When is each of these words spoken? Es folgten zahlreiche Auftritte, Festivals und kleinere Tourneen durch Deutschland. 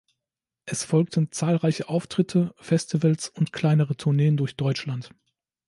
Es 0.65 0.83
folgten 0.83 1.31
zahlreiche 1.31 1.87
Auftritte, 1.87 2.55
Festivals 2.57 3.29
und 3.29 3.53
kleinere 3.53 3.95
Tourneen 3.95 4.35
durch 4.35 4.55
Deutschland. 4.55 5.11